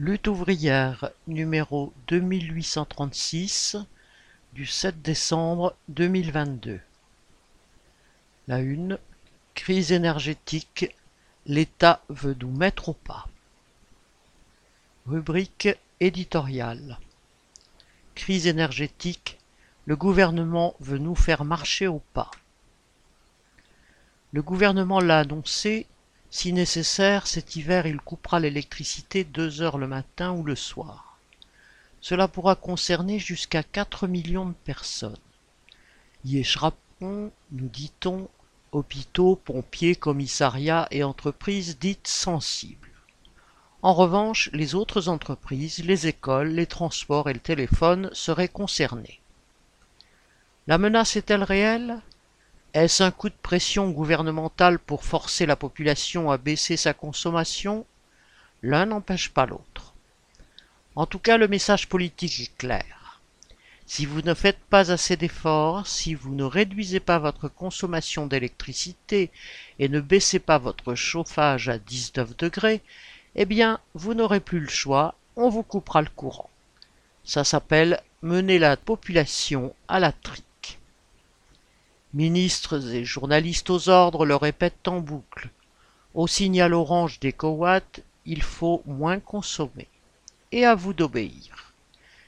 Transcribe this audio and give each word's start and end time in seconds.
Lutte 0.00 0.28
ouvrière 0.28 1.10
numéro 1.26 1.92
2836 2.06 3.78
du 4.52 4.64
7 4.64 5.02
décembre 5.02 5.74
2022. 5.88 6.78
La 8.46 8.60
une 8.60 9.00
Crise 9.56 9.90
énergétique, 9.90 10.94
l'État 11.46 12.00
veut 12.10 12.36
nous 12.40 12.52
mettre 12.52 12.90
au 12.90 12.92
pas. 12.92 13.26
Rubrique 15.04 15.68
éditoriale. 15.98 17.00
Crise 18.14 18.46
énergétique, 18.46 19.36
le 19.84 19.96
gouvernement 19.96 20.76
veut 20.78 20.98
nous 20.98 21.16
faire 21.16 21.44
marcher 21.44 21.88
au 21.88 22.00
pas. 22.12 22.30
Le 24.30 24.42
gouvernement 24.42 25.00
l'a 25.00 25.18
annoncé, 25.18 25.88
si 26.30 26.52
nécessaire, 26.52 27.26
cet 27.26 27.56
hiver 27.56 27.86
il 27.86 27.98
coupera 27.98 28.40
l'électricité 28.40 29.24
deux 29.24 29.62
heures 29.62 29.78
le 29.78 29.86
matin 29.86 30.32
ou 30.32 30.42
le 30.42 30.54
soir. 30.54 31.18
Cela 32.00 32.28
pourra 32.28 32.54
concerner 32.54 33.18
jusqu'à 33.18 33.62
4 33.62 34.06
millions 34.06 34.46
de 34.46 34.54
personnes. 34.64 35.16
Y 36.24 36.38
échapperont, 36.38 37.32
nous 37.52 37.68
dit-on, 37.68 38.28
hôpitaux, 38.72 39.36
pompiers, 39.36 39.96
commissariats 39.96 40.86
et 40.90 41.02
entreprises 41.02 41.78
dites 41.78 42.06
sensibles. 42.06 42.90
En 43.82 43.94
revanche, 43.94 44.50
les 44.52 44.74
autres 44.74 45.08
entreprises, 45.08 45.84
les 45.84 46.08
écoles, 46.08 46.48
les 46.48 46.66
transports 46.66 47.30
et 47.30 47.32
le 47.32 47.40
téléphone 47.40 48.10
seraient 48.12 48.48
concernés. 48.48 49.20
La 50.66 50.78
menace 50.78 51.16
est-elle 51.16 51.44
réelle? 51.44 52.02
Est-ce 52.74 53.02
un 53.02 53.10
coup 53.10 53.28
de 53.28 53.34
pression 53.42 53.90
gouvernemental 53.90 54.78
pour 54.78 55.04
forcer 55.04 55.46
la 55.46 55.56
population 55.56 56.30
à 56.30 56.36
baisser 56.36 56.76
sa 56.76 56.92
consommation? 56.92 57.86
L'un 58.62 58.86
n'empêche 58.86 59.30
pas 59.30 59.46
l'autre. 59.46 59.94
En 60.94 61.06
tout 61.06 61.18
cas, 61.18 61.38
le 61.38 61.48
message 61.48 61.88
politique 61.88 62.40
est 62.40 62.56
clair. 62.58 63.20
Si 63.86 64.04
vous 64.04 64.20
ne 64.20 64.34
faites 64.34 64.58
pas 64.68 64.92
assez 64.92 65.16
d'efforts, 65.16 65.86
si 65.86 66.14
vous 66.14 66.34
ne 66.34 66.44
réduisez 66.44 67.00
pas 67.00 67.18
votre 67.18 67.48
consommation 67.48 68.26
d'électricité 68.26 69.30
et 69.78 69.88
ne 69.88 70.00
baissez 70.00 70.38
pas 70.38 70.58
votre 70.58 70.94
chauffage 70.94 71.70
à 71.70 71.78
19 71.78 72.36
degrés, 72.36 72.82
eh 73.34 73.46
bien, 73.46 73.80
vous 73.94 74.12
n'aurez 74.12 74.40
plus 74.40 74.60
le 74.60 74.68
choix, 74.68 75.14
on 75.36 75.48
vous 75.48 75.62
coupera 75.62 76.02
le 76.02 76.10
courant. 76.14 76.50
Ça 77.24 77.44
s'appelle 77.44 78.02
mener 78.20 78.58
la 78.58 78.76
population 78.76 79.74
à 79.88 80.00
la 80.00 80.12
tri. 80.12 80.42
Ministres 82.14 82.94
et 82.94 83.04
journalistes 83.04 83.68
aux 83.68 83.90
ordres 83.90 84.24
le 84.24 84.34
répètent 84.34 84.88
en 84.88 85.00
boucle. 85.00 85.50
Au 86.14 86.26
signal 86.26 86.72
orange 86.72 87.20
des 87.20 87.34
cowatt, 87.34 88.00
il 88.24 88.42
faut 88.42 88.82
moins 88.86 89.20
consommer. 89.20 89.88
Et 90.50 90.64
à 90.64 90.74
vous 90.74 90.94
d'obéir. 90.94 91.74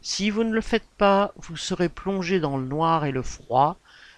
Si 0.00 0.30
vous 0.30 0.44
ne 0.44 0.52
le 0.52 0.60
faites 0.60 0.86
pas, 0.96 1.32
vous 1.38 1.56
serez 1.56 1.88
plongé 1.88 2.38
dans 2.38 2.56
le 2.56 2.66
noir 2.66 3.04
et 3.04 3.10
le 3.10 3.22
froid, 3.22 3.76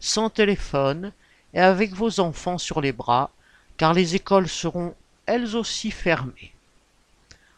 sans 0.00 0.28
téléphone 0.28 1.12
et 1.54 1.60
avec 1.60 1.94
vos 1.94 2.20
enfants 2.20 2.58
sur 2.58 2.82
les 2.82 2.92
bras, 2.92 3.30
car 3.78 3.94
les 3.94 4.16
écoles 4.16 4.48
seront 4.48 4.94
elles 5.24 5.56
aussi 5.56 5.90
fermées. 5.90 6.52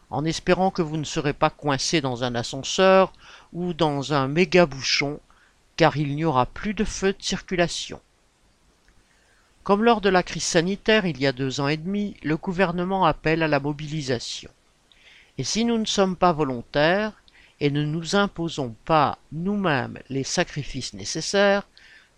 En 0.09 0.23
espérant 0.23 0.71
que 0.71 0.81
vous 0.81 0.95
ne 0.95 1.03
serez 1.03 1.33
pas 1.33 1.49
coincé 1.49 1.99
dans 1.99 2.23
un 2.23 2.35
ascenseur 2.35 3.11
ou 3.51 3.73
dans 3.73 4.13
un 4.13 4.29
méga 4.29 4.65
bouchon 4.65 5.19
car 5.81 5.97
il 5.97 6.15
n'y 6.15 6.25
aura 6.25 6.45
plus 6.45 6.75
de 6.75 6.83
feu 6.83 7.11
de 7.11 7.23
circulation. 7.23 7.99
Comme 9.63 9.83
lors 9.83 9.99
de 9.99 10.09
la 10.09 10.21
crise 10.21 10.43
sanitaire 10.43 11.07
il 11.07 11.19
y 11.19 11.25
a 11.25 11.31
deux 11.31 11.59
ans 11.59 11.67
et 11.67 11.77
demi, 11.77 12.15
le 12.21 12.37
gouvernement 12.37 13.03
appelle 13.03 13.41
à 13.41 13.47
la 13.47 13.59
mobilisation. 13.59 14.51
Et 15.39 15.43
si 15.43 15.65
nous 15.65 15.79
ne 15.79 15.85
sommes 15.85 16.15
pas 16.15 16.33
volontaires 16.33 17.13
et 17.59 17.71
ne 17.71 17.83
nous 17.83 18.15
imposons 18.15 18.75
pas 18.85 19.17
nous-mêmes 19.31 19.97
les 20.09 20.23
sacrifices 20.23 20.93
nécessaires, 20.93 21.67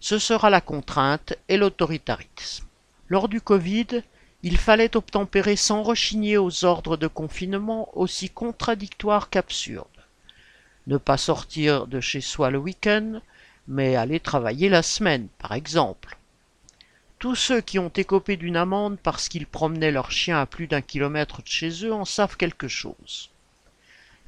ce 0.01 0.19
sera 0.19 0.49
la 0.49 0.59
contrainte 0.59 1.33
et 1.47 1.55
l'autoritarisme. 1.55 2.65
Lors 3.07 3.29
du 3.29 3.39
Covid, 3.39 4.03
il 4.41 4.57
fallait 4.57 4.97
obtempérer 4.97 5.55
sans 5.55 5.83
rechigner 5.83 6.37
aux 6.37 6.65
ordres 6.65 6.97
de 6.97 7.07
confinement 7.07 7.87
aussi 7.97 8.29
contradictoires 8.29 9.29
qu'absurdes. 9.29 9.87
Ne 10.87 10.97
pas 10.97 11.15
sortir 11.15 11.87
de 11.87 12.01
chez 12.01 12.19
soi 12.19 12.49
le 12.49 12.57
week-end, 12.57 13.21
mais 13.67 13.95
aller 13.95 14.19
travailler 14.19 14.69
la 14.69 14.83
semaine, 14.83 15.27
par 15.39 15.53
exemple. 15.53 16.17
Tous 17.19 17.35
ceux 17.35 17.61
qui 17.61 17.79
ont 17.79 17.91
écopé 17.95 18.35
d'une 18.35 18.57
amende 18.57 18.97
parce 19.01 19.29
qu'ils 19.29 19.47
promenaient 19.47 19.91
leur 19.91 20.11
chien 20.11 20.39
à 20.39 20.45
plus 20.45 20.67
d'un 20.67 20.81
kilomètre 20.81 21.41
de 21.41 21.47
chez 21.47 21.85
eux 21.85 21.93
en 21.93 22.05
savent 22.05 22.35
quelque 22.35 22.67
chose. 22.67 23.29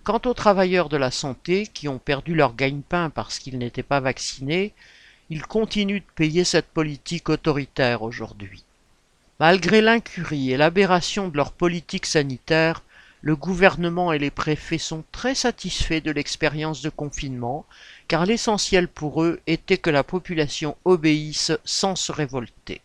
Quant 0.03 0.21
aux 0.25 0.33
travailleurs 0.33 0.87
de 0.87 0.97
la 0.97 1.11
santé 1.11 1.67
qui 1.67 1.87
ont 1.87 1.97
perdu 1.97 2.35
leur 2.35 2.55
gagne-pain 2.55 3.09
parce 3.09 3.39
qu'ils 3.39 3.57
n'étaient 3.57 3.83
pas 3.83 3.99
vaccinés, 3.99 4.73
ils 5.29 5.45
continuent 5.45 5.99
de 5.99 6.15
payer 6.15 6.43
cette 6.43 6.67
politique 6.67 7.29
autoritaire 7.29 8.03
aujourd'hui. 8.03 8.63
Malgré 9.39 9.81
l'incurie 9.81 10.51
et 10.51 10.57
l'aberration 10.57 11.27
de 11.27 11.35
leur 11.35 11.51
politique 11.51 12.05
sanitaire, 12.05 12.83
le 13.25 13.35
gouvernement 13.35 14.13
et 14.13 14.19
les 14.19 14.29
préfets 14.29 14.77
sont 14.77 15.03
très 15.11 15.33
satisfaits 15.33 15.99
de 15.99 16.11
l'expérience 16.11 16.83
de 16.83 16.91
confinement, 16.91 17.65
car 18.07 18.23
l'essentiel 18.23 18.87
pour 18.87 19.23
eux 19.23 19.39
était 19.47 19.79
que 19.79 19.89
la 19.89 20.03
population 20.03 20.77
obéisse 20.85 21.51
sans 21.65 21.95
se 21.95 22.11
révolter. 22.11 22.81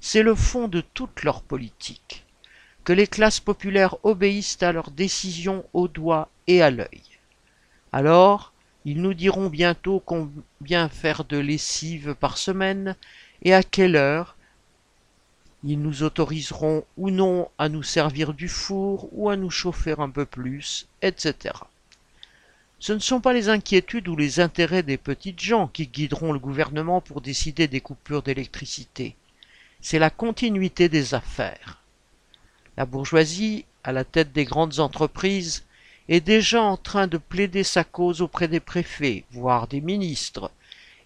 C'est 0.00 0.22
le 0.22 0.34
fond 0.34 0.68
de 0.68 0.82
toute 0.82 1.22
leur 1.22 1.40
politique, 1.40 2.26
que 2.84 2.92
les 2.92 3.06
classes 3.06 3.40
populaires 3.40 3.96
obéissent 4.02 4.62
à 4.62 4.70
leurs 4.70 4.90
décisions 4.90 5.64
au 5.72 5.88
doigt 5.88 6.28
et 6.46 6.60
à 6.60 6.70
l'œil. 6.70 7.00
Alors, 7.92 8.52
ils 8.84 9.00
nous 9.00 9.14
diront 9.14 9.48
bientôt 9.48 9.98
combien 10.04 10.90
faire 10.90 11.24
de 11.24 11.38
lessive 11.38 12.14
par 12.20 12.36
semaine 12.36 12.94
et 13.42 13.54
à 13.54 13.62
quelle 13.62 13.96
heure, 13.96 14.35
ils 15.64 15.80
nous 15.80 16.02
autoriseront 16.02 16.84
ou 16.96 17.10
non 17.10 17.48
à 17.58 17.68
nous 17.68 17.82
servir 17.82 18.34
du 18.34 18.48
four 18.48 19.08
ou 19.12 19.30
à 19.30 19.36
nous 19.36 19.50
chauffer 19.50 19.94
un 19.98 20.10
peu 20.10 20.26
plus, 20.26 20.86
etc. 21.02 21.54
Ce 22.78 22.92
ne 22.92 22.98
sont 22.98 23.20
pas 23.20 23.32
les 23.32 23.48
inquiétudes 23.48 24.08
ou 24.08 24.16
les 24.16 24.38
intérêts 24.38 24.82
des 24.82 24.98
petites 24.98 25.40
gens 25.40 25.66
qui 25.66 25.86
guideront 25.86 26.32
le 26.32 26.38
gouvernement 26.38 27.00
pour 27.00 27.20
décider 27.20 27.68
des 27.68 27.80
coupures 27.80 28.22
d'électricité. 28.22 29.16
C'est 29.80 29.98
la 29.98 30.10
continuité 30.10 30.88
des 30.88 31.14
affaires. 31.14 31.82
La 32.76 32.84
bourgeoisie, 32.84 33.64
à 33.82 33.92
la 33.92 34.04
tête 34.04 34.32
des 34.32 34.44
grandes 34.44 34.78
entreprises, 34.78 35.64
est 36.08 36.20
déjà 36.20 36.62
en 36.62 36.76
train 36.76 37.06
de 37.06 37.18
plaider 37.18 37.64
sa 37.64 37.82
cause 37.82 38.20
auprès 38.20 38.48
des 38.48 38.60
préfets, 38.60 39.24
voire 39.30 39.66
des 39.66 39.80
ministres, 39.80 40.50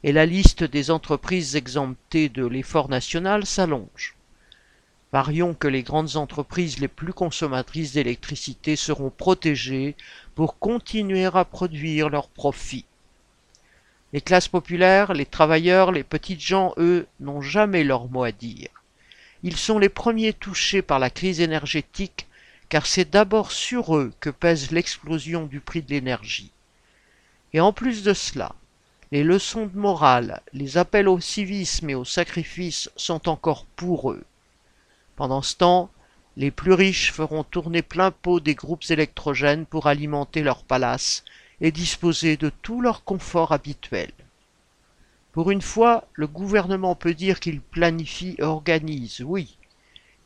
et 0.02 0.12
la 0.12 0.26
liste 0.26 0.64
des 0.64 0.90
entreprises 0.90 1.56
exemptées 1.56 2.28
de 2.28 2.44
l'effort 2.44 2.88
national 2.88 3.46
s'allonge. 3.46 4.16
Parions 5.10 5.54
que 5.54 5.66
les 5.66 5.82
grandes 5.82 6.16
entreprises 6.16 6.78
les 6.78 6.86
plus 6.86 7.12
consommatrices 7.12 7.94
d'électricité 7.94 8.76
seront 8.76 9.10
protégées 9.10 9.96
pour 10.36 10.58
continuer 10.58 11.24
à 11.24 11.44
produire 11.44 12.08
leurs 12.10 12.28
profits. 12.28 12.84
Les 14.12 14.20
classes 14.20 14.48
populaires, 14.48 15.12
les 15.12 15.26
travailleurs, 15.26 15.90
les 15.90 16.04
petites 16.04 16.40
gens, 16.40 16.74
eux, 16.76 17.08
n'ont 17.18 17.42
jamais 17.42 17.82
leur 17.82 18.08
mot 18.08 18.22
à 18.22 18.30
dire. 18.30 18.68
Ils 19.42 19.56
sont 19.56 19.78
les 19.78 19.88
premiers 19.88 20.32
touchés 20.32 20.82
par 20.82 20.98
la 20.98 21.10
crise 21.10 21.40
énergétique 21.40 22.28
car 22.68 22.86
c'est 22.86 23.10
d'abord 23.10 23.50
sur 23.50 23.96
eux 23.96 24.12
que 24.20 24.30
pèse 24.30 24.70
l'explosion 24.70 25.46
du 25.46 25.60
prix 25.60 25.82
de 25.82 25.90
l'énergie. 25.90 26.52
Et 27.52 27.60
en 27.60 27.72
plus 27.72 28.04
de 28.04 28.14
cela, 28.14 28.54
les 29.10 29.24
leçons 29.24 29.66
de 29.66 29.76
morale, 29.76 30.40
les 30.52 30.78
appels 30.78 31.08
au 31.08 31.18
civisme 31.18 31.90
et 31.90 31.96
au 31.96 32.04
sacrifice 32.04 32.88
sont 32.94 33.28
encore 33.28 33.66
pour 33.74 34.12
eux. 34.12 34.24
Pendant 35.20 35.42
ce 35.42 35.54
temps, 35.54 35.90
les 36.38 36.50
plus 36.50 36.72
riches 36.72 37.12
feront 37.12 37.44
tourner 37.44 37.82
plein 37.82 38.10
pot 38.10 38.40
des 38.40 38.54
groupes 38.54 38.88
électrogènes 38.88 39.66
pour 39.66 39.86
alimenter 39.86 40.42
leurs 40.42 40.64
palaces 40.64 41.24
et 41.60 41.72
disposer 41.72 42.38
de 42.38 42.50
tout 42.62 42.80
leur 42.80 43.04
confort 43.04 43.52
habituel. 43.52 44.12
Pour 45.32 45.50
une 45.50 45.60
fois, 45.60 46.08
le 46.14 46.26
gouvernement 46.26 46.94
peut 46.94 47.12
dire 47.12 47.38
qu'il 47.38 47.60
planifie 47.60 48.34
et 48.38 48.44
organise, 48.44 49.20
oui. 49.20 49.58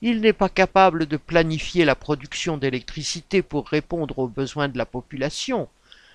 Il 0.00 0.20
n'est 0.20 0.32
pas 0.32 0.48
capable 0.48 1.06
de 1.06 1.16
planifier 1.16 1.84
la 1.84 1.96
production 1.96 2.56
d'électricité 2.56 3.42
pour 3.42 3.66
répondre 3.66 4.20
aux 4.20 4.28
besoins 4.28 4.68
de 4.68 4.78
la 4.78 4.86
population, 4.86 5.68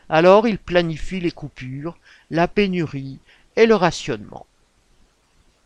alors 0.07 0.47
il 0.47 0.57
planifie 0.57 1.19
les 1.19 1.31
coupures, 1.31 1.97
la 2.31 2.47
pénurie 2.47 3.19
et 3.57 3.65
le 3.65 3.75
rationnement. 3.75 4.45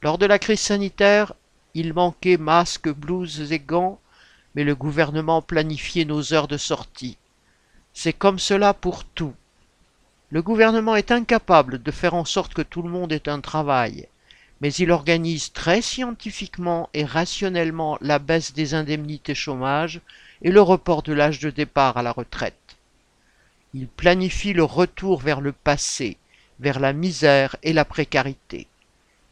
Lors 0.01 0.17
de 0.17 0.25
la 0.25 0.39
crise 0.39 0.61
sanitaire, 0.61 1.33
il 1.75 1.93
manquait 1.93 2.37
masques, 2.37 2.89
blouses 2.89 3.51
et 3.51 3.59
gants, 3.59 3.99
mais 4.53 4.63
le 4.63 4.75
gouvernement 4.75 5.41
planifiait 5.41 6.05
nos 6.05 6.33
heures 6.33 6.47
de 6.47 6.57
sortie. 6.57 7.17
C'est 7.93 8.13
comme 8.13 8.37
cela 8.37 8.73
pour 8.75 9.03
tout. 9.03 9.33
Le 10.29 10.43
gouvernement 10.43 10.95
est 10.95 11.11
incapable 11.11 11.81
de 11.81 11.91
faire 11.91 12.13
en 12.13 12.25
sorte 12.25 12.53
que 12.53 12.61
tout 12.61 12.83
le 12.83 12.89
monde 12.89 13.11
ait 13.11 13.27
un 13.27 13.39
travail, 13.39 14.07
mais 14.61 14.71
il 14.73 14.91
organise 14.91 15.51
très 15.51 15.81
scientifiquement 15.81 16.89
et 16.93 17.05
rationnellement 17.05 17.97
la 18.01 18.19
baisse 18.19 18.53
des 18.53 18.75
indemnités 18.75 19.35
chômage 19.35 20.01
et 20.43 20.51
le 20.51 20.61
report 20.61 21.01
de 21.01 21.13
l'âge 21.13 21.39
de 21.39 21.49
départ 21.49 21.97
à 21.97 22.03
la 22.03 22.11
retraite. 22.11 22.77
Il 23.73 23.87
planifie 23.87 24.53
le 24.53 24.63
retour 24.63 25.21
vers 25.21 25.41
le 25.41 25.51
passé, 25.51 26.17
vers 26.59 26.79
la 26.79 26.93
misère 26.93 27.55
et 27.63 27.73
la 27.73 27.85
précarité. 27.85 28.67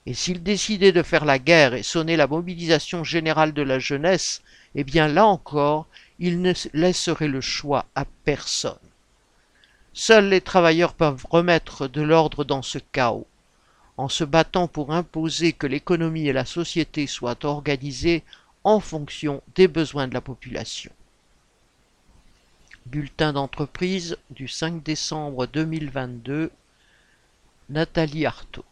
Et 0.06 0.14
s'il 0.16 0.42
décidait 0.42 0.92
de 0.92 1.04
faire 1.04 1.26
la 1.26 1.38
guerre 1.38 1.76
et 1.76 1.84
sonner 1.84 2.16
la 2.16 2.28
mobilisation 2.28 3.04
générale 3.04 3.54
de 3.54 3.62
la 3.62 3.78
jeunesse, 3.78 4.42
eh 4.74 4.84
bien 4.84 5.08
là 5.08 5.26
encore, 5.26 5.88
il 6.18 6.42
ne 6.42 6.54
laisserait 6.74 7.28
le 7.28 7.42
choix 7.42 7.86
à 7.94 8.06
personne. 8.24 8.78
Seuls 9.94 10.30
les 10.30 10.42
travailleurs 10.42 10.94
peuvent 10.94 11.26
remettre 11.30 11.88
de 11.88 12.02
l'ordre 12.02 12.44
dans 12.44 12.62
ce 12.62 12.80
chaos, 12.80 13.28
en 13.98 14.10
se 14.10 14.24
battant 14.24 14.68
pour 14.68 14.92
imposer 14.92 15.54
que 15.54 15.68
l'économie 15.68 16.28
et 16.28 16.34
la 16.34 16.46
société 16.46 17.06
soient 17.06 17.46
organisées 17.46 18.24
en 18.64 18.80
fonction 18.80 19.42
des 19.56 19.68
besoins 19.68 20.08
de 20.08 20.14
la 20.14 20.22
population. 20.22 20.92
Bulletin 22.88 23.34
d'entreprise 23.34 24.18
du 24.32 24.48
5 24.48 24.82
décembre 24.82 25.46
2022 25.46 26.52
Nathalie 27.70 28.26
Artaud 28.26 28.66